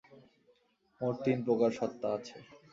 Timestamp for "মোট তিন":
1.01-1.37